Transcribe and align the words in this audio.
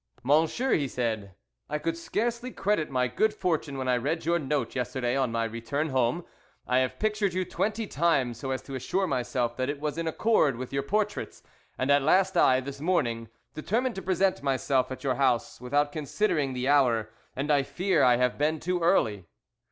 "Monsieur," 0.23 0.73
he 0.73 0.87
said, 0.87 1.35
"I 1.69 1.77
could 1.77 1.95
scarcely 1.95 2.49
credit 2.49 2.89
my 2.89 3.07
good 3.07 3.35
fortune 3.35 3.77
when 3.77 3.87
I 3.87 3.97
read 3.97 4.25
your 4.25 4.39
note 4.39 4.73
yesterday 4.75 5.15
on 5.15 5.31
my 5.31 5.43
return 5.43 5.89
home. 5.89 6.25
I 6.65 6.79
have 6.79 6.97
pictured 6.97 7.35
you 7.35 7.45
twenty 7.45 7.85
times 7.85 8.39
so 8.39 8.49
as 8.49 8.63
to 8.63 8.73
assure 8.73 9.05
myself 9.05 9.55
that 9.57 9.69
it 9.69 9.79
was 9.79 9.99
in 9.99 10.07
accord 10.07 10.55
with 10.55 10.73
your 10.73 10.81
portraits, 10.81 11.43
and 11.77 11.91
at 11.91 12.01
last 12.01 12.35
I, 12.35 12.61
this 12.61 12.81
morning, 12.81 13.29
determined 13.53 13.93
to 13.93 14.01
present 14.01 14.41
myself 14.41 14.91
at 14.91 15.03
your 15.03 15.17
house 15.21 15.61
without 15.61 15.91
considering 15.91 16.53
the 16.53 16.67
hour, 16.67 17.11
and 17.35 17.51
I 17.51 17.61
fear 17.61 18.01
I 18.01 18.15
have 18.17 18.39
been 18.39 18.59
too 18.59 18.79
early." 18.81 19.25